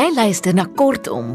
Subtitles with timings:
[0.00, 1.34] Jy luister na Kortom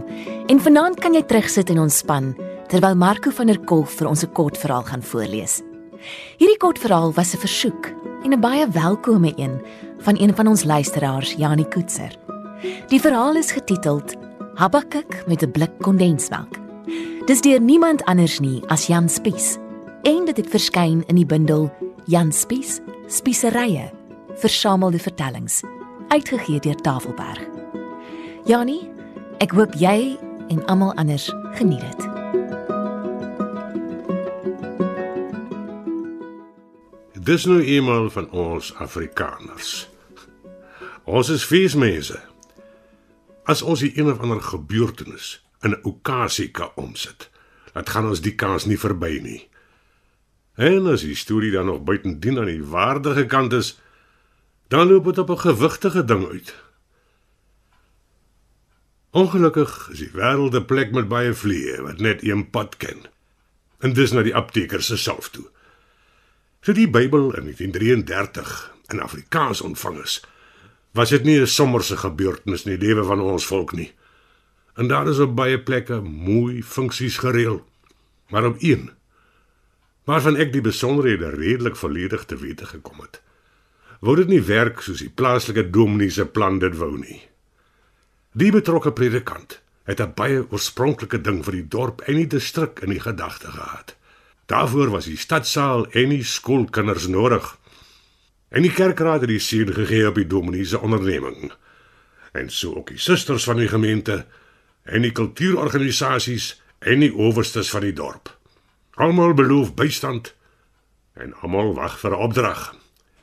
[0.49, 2.31] en vanaand kan jy terugsit en ontspan
[2.71, 5.61] terwyl Marco van der Kolk vir ons 'n kort verhaal gaan voorlees.
[6.39, 7.93] Hierdie kort verhaal was 'n versoek
[8.23, 9.61] en 'n baie welkome een
[9.99, 12.17] van een van ons luisteraars, Janie Koetser.
[12.89, 14.15] Die verhaal is getiteld
[14.55, 16.57] Habakuk met 'n blik kondensmelk.
[17.27, 19.57] Dis deur niemand anders nie as Jan Spies
[20.03, 21.71] en dit het verskyn in die bundel
[22.05, 23.91] Jan Spies Spieserye
[24.35, 25.61] Versamelde vertellings
[26.09, 27.54] uitgegee deur Tafelberg.
[28.45, 28.83] Janie,
[29.41, 30.19] ek hoop jy
[30.53, 32.03] en almal anders geniet dit.
[37.25, 39.71] Dis nou eenmal van ons Afrikaners.
[41.09, 42.19] Ons is feesmense.
[43.49, 47.31] As ons hier een of ander gebeurtenis in 'n okasie kan omsit,
[47.73, 49.49] dan gaan ons die kans nie verby nie.
[50.55, 53.79] En as die storie dan nog buitendien aan die waardige kant is,
[54.67, 56.64] dan loop dit op 'n gewigtige ding uit.
[59.15, 62.99] Ongelukkig is die wêreld 'n plek met baie vliee wat net een pad ken.
[63.79, 65.45] En dis na die apteker se self toe.
[66.61, 70.23] So die Bybel in 1933 in Afrikaans ontvang is,
[70.91, 73.93] was dit nie 'n sommerse gebeurtenis in die lewe van ons volk nie.
[74.75, 77.65] En daar is op baie plekke mooi funksies gereël.
[78.29, 78.91] Maar op een
[80.03, 83.21] waarvan ek die besonderhede redelik volledig te wete gekom het.
[83.99, 87.21] Wou dit nie werk soos die plaaslike dominee se plan dit wou nie.
[88.35, 92.89] Die betrokke predikant het 'n baie oorspronklike ding vir die dorp en die distrik in
[92.89, 93.95] die gedagte gehad.
[94.45, 97.57] Daarvoor was die stadsaal en die skoolkinders nodig.
[98.49, 101.53] En die kerkraad het die seën gegee op die dominee se onderneming.
[102.31, 104.25] En so ook die susters van die gemeente
[104.83, 108.37] en die kultuurorganisasies en die owerstes van die dorp.
[108.93, 110.33] Almal beloof bystand
[111.13, 112.75] en almal wag vir 'n opdrag.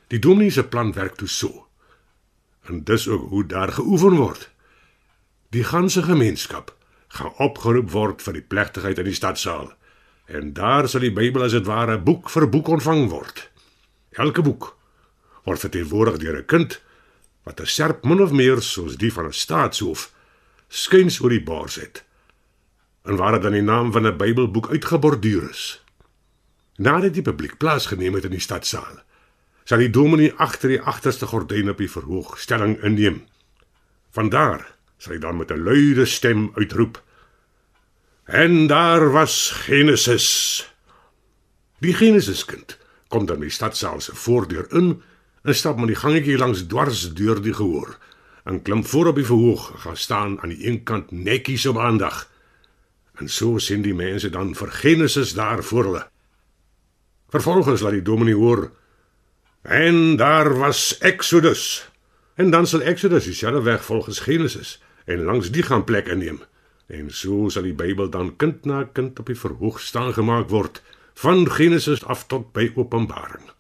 [0.07, 1.67] Die dominee se plan werk toe so.
[2.63, 4.52] En dis ook hoe daar geoefen word.
[5.53, 6.71] Die ganse gemeenskap
[7.13, 9.67] gaan opgeroep word vir die plegtigheid in die stadsaal.
[10.25, 13.43] En daar sal die Bybel as dit ware boek vir boek ontvang word.
[14.17, 14.71] Elke boek
[15.45, 16.81] word verteenwoordig deur 'n kind
[17.45, 20.09] wat 'n serp min of meer soos die van 'n staatshoof
[20.69, 22.05] skuins oor die baars het
[23.05, 25.85] en waar dit dan die naam van 'n Bybelboek uitgeborduur is.
[26.77, 29.03] Nadat die publiek plaasgeneem het in die stadsaal,
[29.65, 33.27] sal die dominee agter die agterste gordyn op die verhoog stelling inneem.
[34.11, 34.72] Vandaar
[35.05, 37.03] hy dan met 'n luide stem uitroep:
[38.25, 40.27] En daar was Genesis.
[41.79, 45.03] Die Genesiskind kom dan die stadsaal se voordeur in
[45.43, 47.99] en stap met die gangetjie langs dwars deur die gehoor
[48.45, 52.31] en klim voor op die verhoog gaan staan aan die een kant netjies op aandag
[53.13, 56.07] En so sien die mense dan vir Genesis daar voor hulle.
[57.29, 58.71] Vervolgens laat die dominee hoor
[59.63, 61.91] en daar was Exodus.
[62.35, 66.43] En dan sal Exodus dieselfde weg volgens Genesis en langs die gaan plek inneem.
[66.87, 70.83] En so sal die Bybel dan kind na kind op die verhoog staan gemaak word
[71.15, 73.51] van Genesis af tot by Openbaring.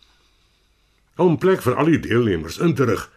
[1.17, 3.09] Om plek vir al die deelnemers in te rig,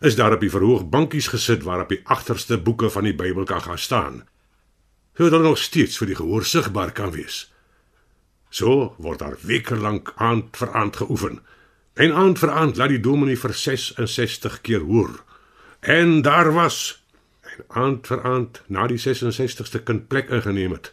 [0.00, 3.62] is daar op die verhoog bankies gesit waarop die agterste boeke van die Bybel kan
[3.62, 4.22] gaan staan
[5.16, 7.46] sodat nog steeds vir die gehoor sigbaar kan wees.
[8.52, 11.40] So word daar weke lank aand vir aand geoefen.
[11.94, 15.22] En aand vir aand laat die dominee vir 66 keer hoor.
[15.80, 17.01] En daar was
[17.56, 20.92] en aand vir aand na die 66ste kind plek ingeneem het,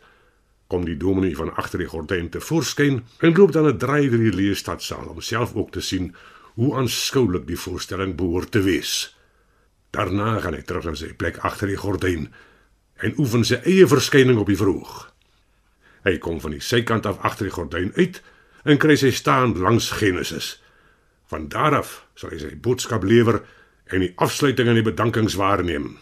[0.69, 4.25] kom die dominee van agter die gordyn te voorskyn en loop dan 'n draai deur
[4.25, 6.13] die leesstadsaal om self ook te sien
[6.53, 9.15] hoe aanskoulik die voorstelling behoort te wees.
[9.91, 12.27] Daarna gaan hy terug na sy plek agter die gordyn
[13.01, 15.13] en oefen sy eie verskyning op die verhoog.
[16.03, 18.21] Hy kom van die sykant af agter die gordyn uit
[18.63, 20.61] en kry sy staan langs Genesis.
[21.31, 23.41] Van daar af sal hy sy boodskap lewer
[23.89, 25.97] en die afsluiting en die bedankings waarneem.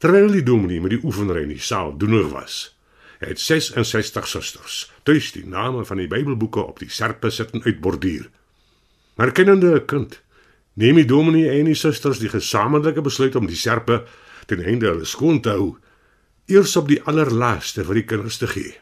[0.00, 2.54] Terwyl die dominee met die oefenaar in die saal doenig was,
[3.20, 8.30] het 66 susters tuis die name van die Bybelboeke op die serpe sit en uitborduur.
[9.20, 10.22] Maar kennende 'n kind,
[10.72, 14.06] neem die dominee en die susters die gesamentlike besluit om die serpe
[14.46, 15.76] ten einde hulle skoon te hou,
[16.46, 18.74] eers op die allerlaaste vir die kinders te gee.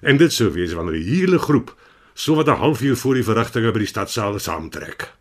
[0.00, 1.72] En dit sou wees wanneer die hele groep
[2.14, 5.12] so wat 'n halfuur voor die verrigtinge by die stadsaal saamtrek.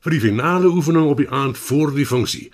[0.00, 2.50] Vir die finale oefening op die aand voor die funksie,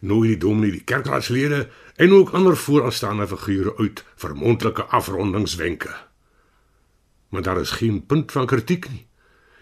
[0.00, 5.92] nooi die dominee die kerkraadslede en ook ander vooraanstaande figure uit vir mondelike afrondingswenke.
[7.28, 9.06] Maar daar is geen punt van kritiek nie.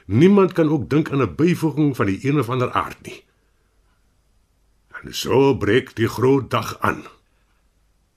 [0.06, 3.24] Niemand kan ook dink aan 'n byvoeging van die een of ander aard nie.
[5.02, 7.04] En so breek die groot dag aan.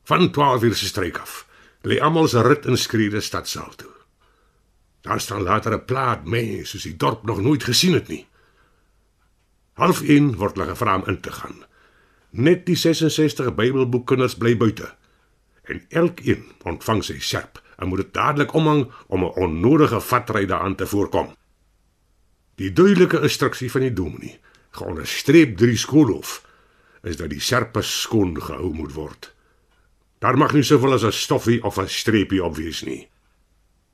[0.04, 1.48] Van 12 uur se streek af,
[1.82, 3.92] lê almal se rit in skreede stadsaal toe.
[5.02, 8.28] Daar staan later 'n plaat mense soos die dorp nog nooit gesien het nie.
[9.74, 11.66] Half 1 word hulle gevra om in te gaan.
[12.32, 14.88] Net die 66 Bybelboekkinders bly buite.
[15.68, 20.76] En elkeen ontvang sy sjerp en moet dit dadelik omhang om 'n onnodige vatry daaraan
[20.76, 21.36] te voorkom.
[22.56, 24.40] Die duidelike instruksie van die dominee,
[24.72, 26.46] geonderstreep deur die skoolhof,
[27.04, 29.34] is dat die sjerpe skoon gehou moet word.
[30.20, 33.10] Daar mag nie soveel as 'n stoffie of 'n streepie op wees nie.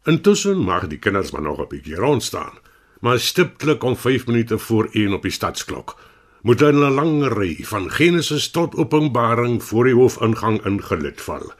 [0.03, 2.59] Intussen mag die kinders maar nog 'n bietjie rond staan,
[2.99, 5.99] maar stiptelik om 5 minute voor 1 op die stadsklok
[6.47, 11.51] moet hulle 'n lang ry van Genesis tot Openbaring voor die hoofingang ingelid val.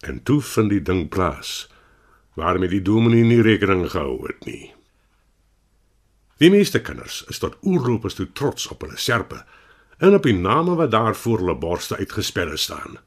[0.00, 1.70] En toe vind die ding plaas
[2.34, 4.74] waarmee die dominee nie rekening gehou het nie.
[6.36, 9.44] Die meeste kinders is tot oorlopers toe trots op hulle serpe
[9.98, 12.98] en op die name wat daar voor hulle borste uitgespel staan.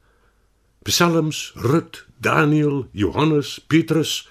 [0.84, 4.30] Psalms, Rut, Daniel, Johannes, Petrus.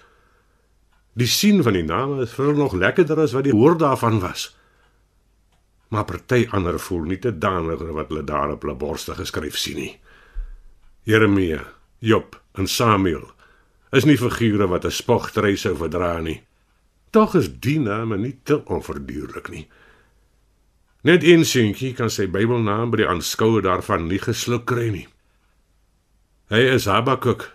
[1.12, 4.20] Die sien van die name is vir hulle nog lekkerder as wat die hoor daarvan
[4.20, 4.54] was
[5.88, 9.78] maar party ander voel nie te danig wat hulle daar op hulle borste geskryf sien
[9.78, 9.92] nie.
[11.04, 11.60] Jeremia,
[11.98, 13.26] Job en Samuel
[13.94, 16.42] is nie figure wat 'n spogtery sou verdra nie.
[17.10, 19.68] Tog is die name nie te onverduurlik nie.
[21.02, 25.08] Net een seentjie kan sy Bybelnaam by die aanskouer daarvan nie gesluk kry nie.
[26.48, 27.52] Hy is Habakuk.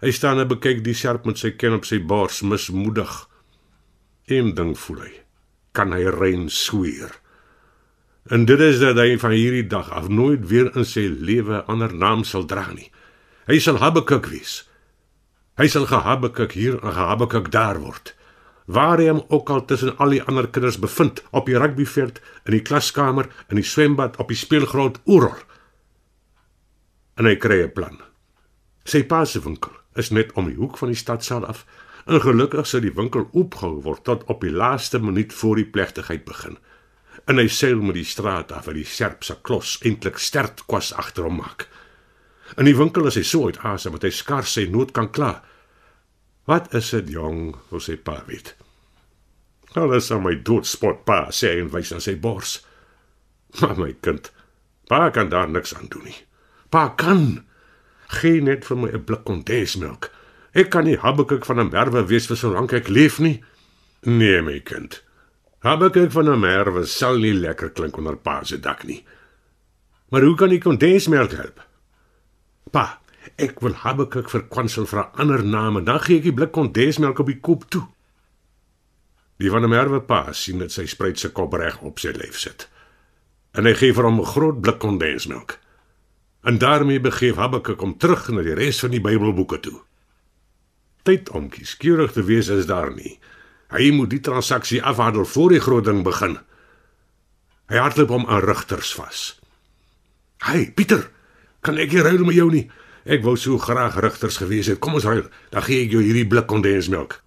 [0.00, 3.28] Hy staan en bekyk die sjerp met sy ken op sy bors mismoedig.
[4.26, 5.29] Een ding voel hy
[5.80, 7.14] kan hy rein sweer.
[8.28, 11.94] En dit is dat hy van hierdie dag af nooit weer in sy lewe ander
[11.96, 12.90] naam sal dra nie.
[13.48, 14.60] Hy sal Habakuk wees.
[15.60, 18.14] Hy sal gehabakuk hier en gehabakuk daar word.
[18.70, 22.54] Waar hy hom ook al tussen al die ander kinders bevind, op die rugbyveld, in
[22.54, 25.36] die klaskamer, in die swembad, op die speelgrond, oral.
[27.20, 27.98] En hy kry 'n plan.
[28.84, 31.66] Sy pa se winkel is net om die hoek van die stadsaal af
[32.10, 36.24] En gelukkig sou die winkel oopgehou word tot op die laaste minuut voor die plegtigheid
[36.26, 36.56] begin.
[37.30, 40.90] En hy seil met die straat af en die sjerp se klos eintlik sterk kwas
[40.90, 41.68] agter hom maak.
[42.58, 45.36] In die winkel is hy so uit asem dat hy skars sy nood kan kla.
[46.50, 48.56] Wat is dit jong, hoe sê pa weet.
[49.78, 52.58] Alles aan my doodspot pa sê en wys aan sy bors.
[53.60, 54.32] Maar my kind,
[54.90, 56.18] pa kan daar niks aan doen nie.
[56.74, 57.44] Pa kan
[58.18, 60.10] geen net vir my 'n blik kondensmelk.
[60.50, 63.42] Ek kan nie Habakuk van 'n merwe wees vir solank ek leef nie.
[64.02, 65.02] Nee, my kind.
[65.62, 69.04] Habakuk van 'n merwe sal nie lekker klink onder pa se dak nie.
[70.10, 71.60] Maar hoe kan ek kondensmelk help?
[72.70, 72.98] Pa,
[73.36, 76.52] ek wil Habakuk vir kwansel vir 'n ander naam en dan gee ek die blik
[76.52, 77.86] kondensmelk op die kop toe.
[79.38, 82.38] Die van 'n merwe pa sien dit sy spruit se kop reg op sy lyf
[82.38, 82.68] sit.
[83.52, 85.58] En hy gee vir hom 'n groot blik kondensmelk.
[86.42, 89.80] En daarmee begeef Habakuk om terug na die res van die Bybelboeke toe
[91.02, 93.18] tyd om kieskeurig te wees is daar nie.
[93.70, 96.38] Hy moet die transaksie afhandel voor die groot ding begin.
[97.70, 99.40] Hy hardloop hom aan rigters vas.
[100.38, 101.10] "Hey Pieter,
[101.60, 102.70] kan ek hier ruil met jou nie?
[103.04, 104.78] Ek wou so graag rigters gewees het.
[104.78, 105.28] Kom ons ruil.
[105.50, 107.22] Dan gee ek jou hierdie blik kondensmelk."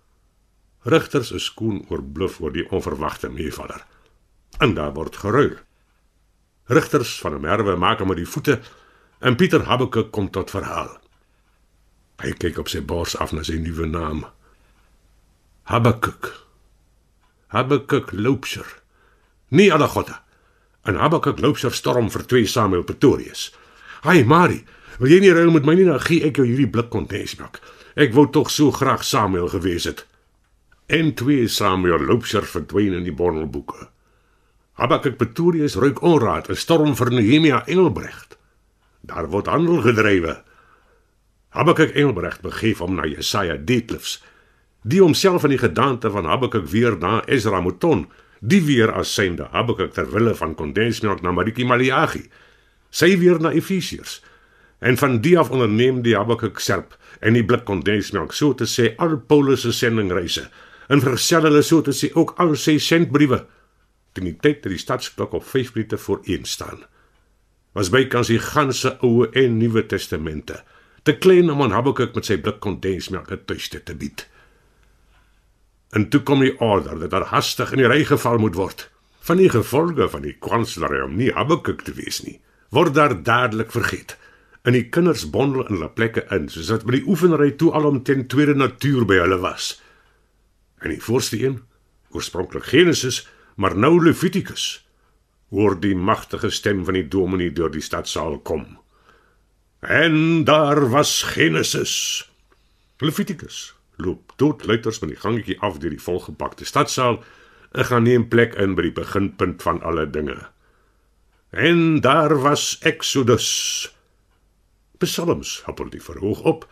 [0.84, 3.86] Rigters is skoon oorbluf oor die onverwagte meevaller.
[4.60, 5.58] En daar word geruil.
[6.68, 8.60] Rigters van 'n merwe maak hom met die voete
[9.20, 11.03] en Pieter Habbeke kom tot verhaal.
[12.22, 14.24] Hy kyk op sy bors af na sy nuwe naam.
[15.72, 16.30] Habakuk.
[17.54, 18.68] Habakuk Loopser.
[19.50, 20.22] Nie Adagotta.
[20.84, 23.52] En Habakuk Loopser storm vir 2 Samuel Pretorius.
[24.04, 24.60] Haai Mari,
[25.00, 27.62] wil jy nie ruil met my nie dan gee ek jou hierdie blik kondensmelk.
[27.96, 30.06] Ek wou tog so graag Samuel gewees het.
[30.92, 33.88] En 2 Samuel Loopser verdwyn in die borrelboeke.
[34.82, 38.38] Habakuk Pretorius ruik onraad en storm vir Nehemia Engelbrecht.
[39.06, 40.42] Daar word handel gedrywe.
[41.54, 44.18] Habakuk Engelbrecht begeef hom na Jesaja Dietlifs,
[44.82, 48.08] die homself in die gedagte van Habakuk weer na Ezra Mouton,
[48.42, 52.24] die weer as synde Habakuk ter wille van kondensmelk na Mariki Maliagi,
[52.90, 54.18] sy weer na Efesiërs.
[54.82, 58.96] En van die af onderneem die Habakuk serp en die blik kondensmelk so te sê
[58.98, 60.50] al Paulus se sendingreise
[60.90, 63.44] en versel hulle so te sê ook al sy sendbriewe
[64.14, 66.82] teen die tyd dat die stadsklok op 5 minute voor 1 staan.
[67.78, 70.64] Was bykans die ganse Ou en Nuwe Testamente
[71.04, 74.28] te klein om aan Habakuk met sy blik kondensmelk 'n tuiste te bied.
[75.92, 78.90] En toe kom die order dat daar hastig in die ry geval moet word.
[79.20, 83.72] Van die gevolge van die kwanslery om nie Habakuk te wees nie, word daar dadelik
[83.72, 84.18] vergeet.
[84.64, 88.04] En die kinders bondel in hulle plekke in, soos wat by die oefenry toe alom
[88.04, 89.82] ten tweede natuur by hulle was.
[90.80, 91.60] En die voorste een,
[92.10, 94.86] oorspronklik Genesis, maar nou Levitikus,
[95.50, 98.83] hoor die magtige stem van die dominee deur die stadsaal kom.
[99.84, 102.24] En daar was Genesis.
[102.98, 107.24] Levitikus loop tot luiters van die gangetjie af deur die volgepakte stadsaal
[107.72, 110.38] en gaan neem plek in by die beginpunt van alle dinge.
[111.50, 113.50] En daar was Exodus.
[114.98, 116.68] Psalms happel die verhoog op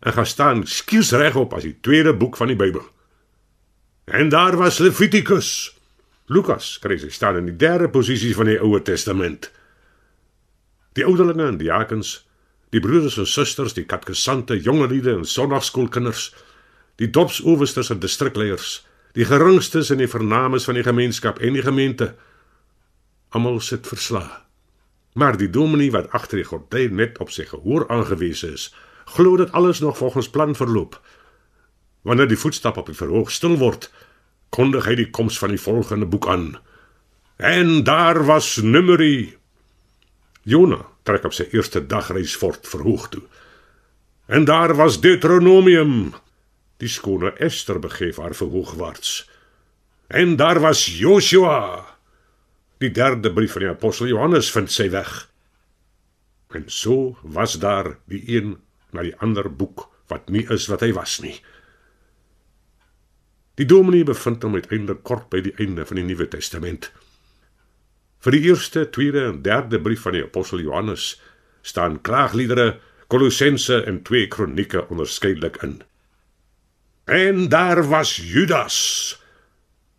[0.00, 2.86] en gaan staan skiels regop as die tweede boek van die Bybel.
[4.04, 5.80] En daar was Levitikus.
[6.26, 9.50] Lukas kry sy staan in die derde posisie van die Ou Testament.
[10.94, 12.20] Die ouderlinge en diakens,
[12.72, 16.30] die broeders en susters, die katkesante, jongelede en sonnaarskoolkinders,
[17.00, 18.80] die dopsowersters en distrikleiers,
[19.16, 22.14] die geringstes en die vernames van die gemeenskap en die gemeente,
[23.36, 24.40] almal sit verslae.
[25.12, 28.70] Maar die dominee wat agter die gordyn net op sy gehoor aangewese is,
[29.12, 30.96] glo dat alles nog volgens plan verloop.
[32.08, 33.90] Wanneer die voetstap op die verhoog stil word,
[34.52, 36.54] kondig hy die koms van die volgende boek aan.
[37.36, 39.36] En daar was Numeri.
[40.48, 43.22] Jona trek op sy eerste dagreis fort verhoog toe.
[44.26, 46.14] En daar was Deuteronomium.
[46.82, 49.28] Die skone Ester begeef haar verhoogwaarts.
[50.06, 51.86] En daar was Joshua.
[52.78, 55.28] Die derde brief van die apostel Johannes vind sy weg.
[56.52, 58.56] En so was daar die een
[58.92, 61.36] na die ander boek wat nie is wat hy was nie.
[63.60, 66.90] Die dominee bevind hom uiteindelik kort by die einde van die Nuwe Testament.
[68.22, 71.16] Vir die eerste, tweede en derde brief van die apostel Johannes
[71.66, 72.78] staan klaagliedere,
[73.10, 75.82] Kolossense en twee kronieke onderskeidelik in.
[77.04, 78.78] En daar was Judas.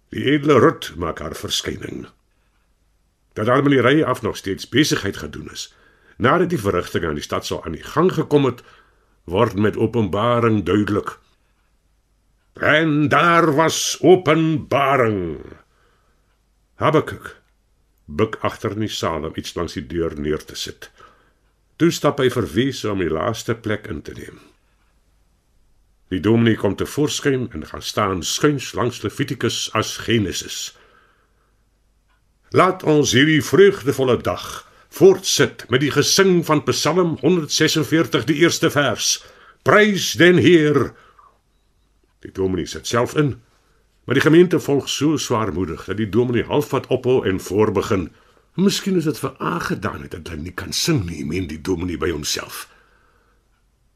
[0.09, 2.07] Die edele Rut maak haar verskyning
[3.33, 5.73] dat daar met die ry af nog steeds besigheid gedoen is.
[6.17, 8.61] Nadat die verrigtinge aan die stad sou aan die gang gekom het,
[9.25, 11.17] word met openbaring duidelik.
[12.53, 15.41] En daar was openbaring.
[16.77, 17.41] Habakuk
[18.19, 20.89] buk agter in die saal om iets langs die deur neer te sit.
[21.81, 24.41] Toe stap hy verwees om die laaste plek in te neem.
[26.13, 30.75] Die dominee kom te voorskyn en gaan staan skuins langs Levitikus as Genesis.
[32.53, 34.45] Laat ons hierdie vreugdevolle dag
[34.93, 39.23] voortsit met die gesing van Psalm 146 die eerste vers.
[39.65, 40.91] Prys den Heer.
[42.21, 43.39] Die dominee sit self in,
[44.03, 48.11] maar die gemeente volg so swaarmoedig dat die dominee halfpad ophou en voorbegin.
[48.55, 51.97] Miskien is dit vir aangedaan het dat hy nie kan sing nie, meen die dominee
[51.97, 52.67] by homself.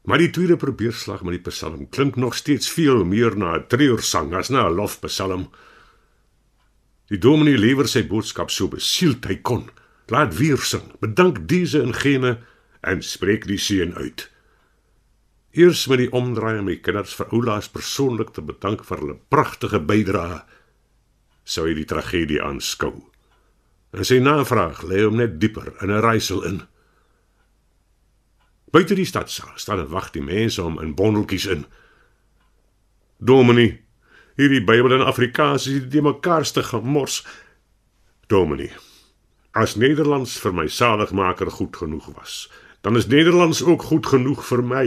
[0.08, 4.34] Maar die tweede probeerslag met die Psalm klink nog steeds veel meer na 'n treursang
[4.34, 5.50] as na 'n lofpsalm.
[7.08, 9.70] Die dominee lewer sy boodskap so besield hy kon.
[10.06, 10.82] Laat weer sing.
[11.00, 12.38] Bedank diese en gene
[12.80, 14.30] en spreek die seën uit.
[15.56, 19.80] Eers met die omdraai om die kinders vir oulaas persoonlik te bedank vir hulle pragtige
[19.80, 20.42] bydrae,
[21.44, 22.92] sou hy die tragedie aanskou.
[23.96, 26.62] En sy navraag lê hom net dieper in 'n raaisel in.
[28.70, 31.64] Buite die stadsaal staan en wag die mense om in bondeltjies in.
[33.18, 33.88] Dominee
[34.38, 37.24] hierdie Bybel in Afrikaans is die mekaarste gemors.
[38.30, 38.70] Dominee,
[39.52, 42.50] as Nederlands vir my saligmaker goed genoeg was,
[42.86, 44.84] dan is Nederlands ook goed genoeg vir my.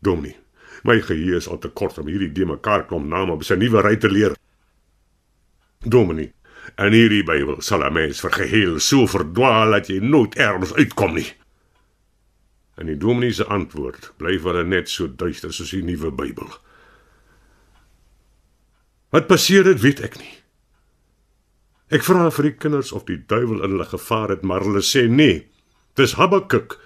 [0.00, 0.36] Dominee,
[0.84, 3.82] my geheue is al te kort om hierdie de mekaar klomp name op sy nuwe
[3.82, 4.36] ry te leer.
[5.82, 6.32] Dominee,
[6.76, 11.14] en hierdie Bybel sal 'n mens vir geheel so verdwaal dat jy nooit ergens uitkom
[11.14, 11.32] nie.
[12.76, 16.48] En die dominee se antwoord bly vir hulle net so duister soos die nuwe Bybel.
[19.10, 20.34] Wat passeer het, weet ek nie.
[21.88, 25.08] Ek vra vir die kinders of die duiwel in hulle gevaar het, maar hulle sê
[25.08, 25.48] nee.
[25.96, 26.78] Dis Habakuk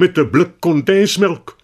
[0.00, 1.59] met 'n blik kondensmelk.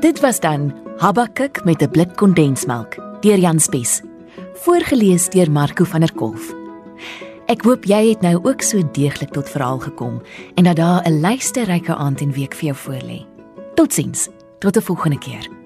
[0.00, 4.02] Dit was dan Habakuk met 'n blik kondensmelk deur Jan Spies.
[4.54, 6.54] Voorgeles deur Marco van der Kolf.
[7.46, 10.22] Ek hoop jy het nou ook so deeglik tot verhaal gekom
[10.54, 13.26] en dat daar 'n luisterryke aand en week vir jou voorlê.
[13.74, 14.28] Totsiens.
[14.58, 15.59] Tot 'n volgende keer.